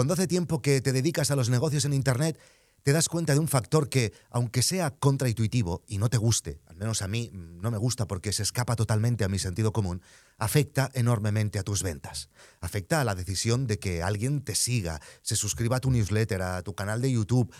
[0.00, 2.40] Cuando hace tiempo que te dedicas a los negocios en Internet,
[2.82, 6.76] te das cuenta de un factor que, aunque sea contraintuitivo y no te guste, al
[6.76, 10.00] menos a mí no me gusta porque se escapa totalmente a mi sentido común,
[10.38, 12.30] afecta enormemente a tus ventas.
[12.62, 16.62] Afecta a la decisión de que alguien te siga, se suscriba a tu newsletter, a
[16.62, 17.54] tu canal de YouTube,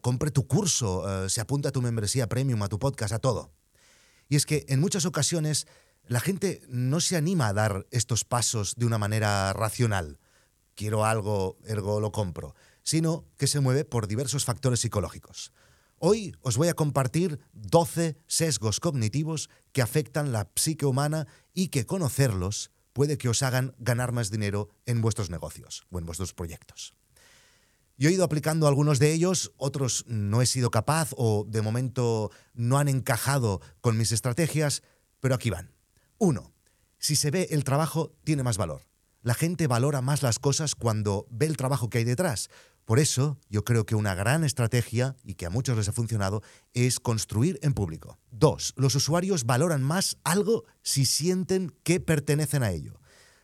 [0.00, 3.52] compre tu curso, eh, se apunte a tu membresía premium, a tu podcast, a todo.
[4.28, 5.68] Y es que en muchas ocasiones
[6.08, 10.18] la gente no se anima a dar estos pasos de una manera racional.
[10.74, 15.52] Quiero algo, ergo lo compro sino que se mueve por diversos factores psicológicos.
[15.98, 21.86] Hoy os voy a compartir 12 sesgos cognitivos que afectan la psique humana y que
[21.86, 26.94] conocerlos puede que os hagan ganar más dinero en vuestros negocios o en vuestros proyectos.
[27.96, 32.30] Yo he ido aplicando algunos de ellos, otros no he sido capaz o de momento
[32.52, 34.82] no han encajado con mis estrategias,
[35.20, 35.72] pero aquí van.
[36.18, 36.52] Uno,
[36.98, 38.91] si se ve el trabajo, tiene más valor.
[39.22, 42.50] La gente valora más las cosas cuando ve el trabajo que hay detrás.
[42.84, 46.42] Por eso, yo creo que una gran estrategia, y que a muchos les ha funcionado,
[46.74, 48.18] es construir en público.
[48.32, 53.00] Dos, los usuarios valoran más algo si sienten que pertenecen a ello.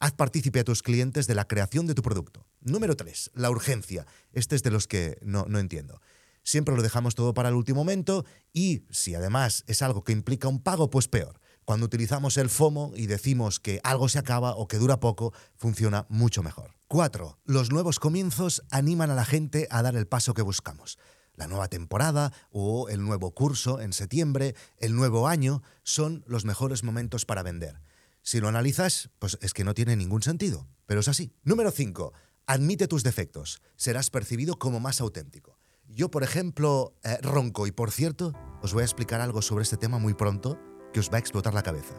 [0.00, 2.48] Haz partícipe a tus clientes de la creación de tu producto.
[2.60, 4.06] Número tres, la urgencia.
[4.32, 6.00] Este es de los que no, no entiendo.
[6.42, 10.48] Siempre lo dejamos todo para el último momento y si además es algo que implica
[10.48, 11.38] un pago, pues peor.
[11.70, 16.04] Cuando utilizamos el FOMO y decimos que algo se acaba o que dura poco, funciona
[16.08, 16.74] mucho mejor.
[16.88, 17.38] 4.
[17.44, 20.98] Los nuevos comienzos animan a la gente a dar el paso que buscamos.
[21.36, 26.82] La nueva temporada o el nuevo curso en septiembre, el nuevo año, son los mejores
[26.82, 27.80] momentos para vender.
[28.22, 31.32] Si lo analizas, pues es que no tiene ningún sentido, pero es así.
[31.44, 32.12] Número 5.
[32.46, 33.62] Admite tus defectos.
[33.76, 35.56] Serás percibido como más auténtico.
[35.86, 39.76] Yo, por ejemplo, eh, ronco y por cierto, os voy a explicar algo sobre este
[39.76, 40.58] tema muy pronto
[40.92, 41.94] que os va a explotar la cabeza.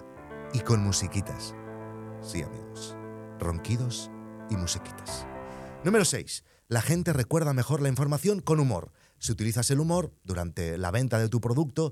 [0.53, 1.55] Y con musiquitas.
[2.21, 2.95] Sí, amigos.
[3.39, 4.11] Ronquidos
[4.49, 5.25] y musiquitas.
[5.83, 6.43] Número 6.
[6.67, 8.91] La gente recuerda mejor la información con humor.
[9.19, 11.91] Si utilizas el humor durante la venta de tu producto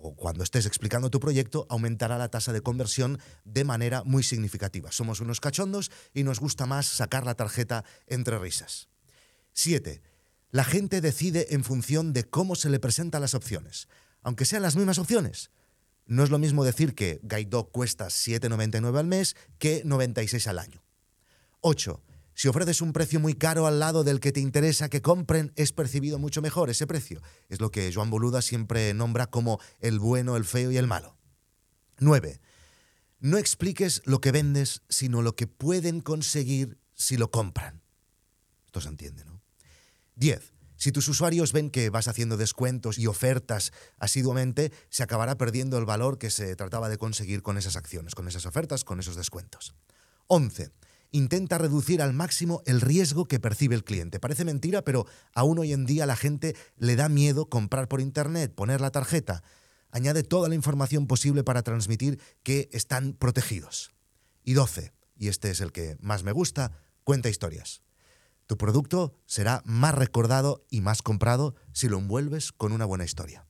[0.00, 4.92] o cuando estés explicando tu proyecto, aumentará la tasa de conversión de manera muy significativa.
[4.92, 8.88] Somos unos cachondos y nos gusta más sacar la tarjeta entre risas.
[9.52, 10.02] 7.
[10.50, 13.88] La gente decide en función de cómo se le presentan las opciones,
[14.22, 15.50] aunque sean las mismas opciones.
[16.08, 20.82] No es lo mismo decir que Guide cuesta 7,99 al mes que 96 al año.
[21.60, 22.02] 8.
[22.32, 25.72] Si ofreces un precio muy caro al lado del que te interesa que compren, es
[25.72, 27.20] percibido mucho mejor ese precio.
[27.50, 31.18] Es lo que Joan Boluda siempre nombra como el bueno, el feo y el malo.
[31.98, 32.40] 9.
[33.20, 37.82] No expliques lo que vendes, sino lo que pueden conseguir si lo compran.
[38.64, 39.42] Esto se entiende, ¿no?
[40.14, 40.54] 10.
[40.78, 45.84] Si tus usuarios ven que vas haciendo descuentos y ofertas asiduamente, se acabará perdiendo el
[45.84, 49.74] valor que se trataba de conseguir con esas acciones, con esas ofertas, con esos descuentos.
[50.28, 50.70] 11.
[51.10, 54.20] Intenta reducir al máximo el riesgo que percibe el cliente.
[54.20, 58.54] Parece mentira, pero aún hoy en día la gente le da miedo comprar por Internet,
[58.54, 59.42] poner la tarjeta.
[59.90, 63.90] Añade toda la información posible para transmitir que están protegidos.
[64.44, 66.70] Y 12, y este es el que más me gusta,
[67.02, 67.82] cuenta historias.
[68.48, 73.46] Tu producto será más recordado y más comprado si lo envuelves con una buena historia.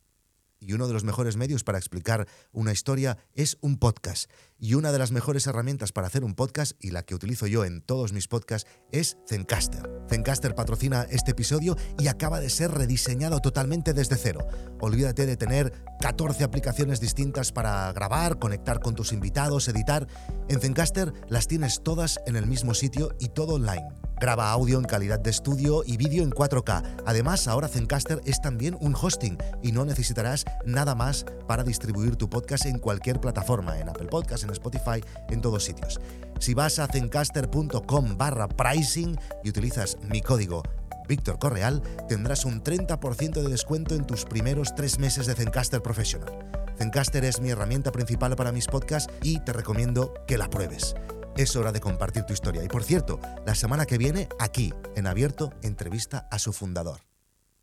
[0.59, 4.29] Y uno de los mejores medios para explicar una historia es un podcast.
[4.59, 7.65] Y una de las mejores herramientas para hacer un podcast, y la que utilizo yo
[7.65, 9.89] en todos mis podcasts, es Zencaster.
[10.11, 14.49] Zencaster patrocina este episodio y acaba de ser rediseñado totalmente desde cero.
[14.81, 20.09] Olvídate de tener 14 aplicaciones distintas para grabar, conectar con tus invitados, editar.
[20.49, 24.85] En Zencaster las tienes todas en el mismo sitio y todo online Graba audio en
[24.85, 26.83] calidad de estudio y vídeo en 4K.
[27.07, 32.29] Además, ahora Zencaster es también un hosting y no necesitarás nada más para distribuir tu
[32.29, 36.01] podcast en cualquier plataforma, en Apple Podcasts, en Spotify, en todos sitios.
[36.41, 40.63] Si vas a zencaster.com barra pricing y utilizas mi código
[41.09, 46.37] Víctor Correal, tendrás un 30% de descuento en tus primeros tres meses de Zencaster Professional.
[46.77, 50.95] Zencaster es mi herramienta principal para mis podcasts y te recomiendo que la pruebes
[51.39, 52.65] es hora de compartir tu historia.
[52.65, 57.01] Y por cierto, la semana que viene, aquí, en abierto, entrevista a su fundador.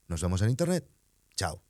[0.08, 0.90] Nos vemos en Internet.
[1.36, 1.62] Chao.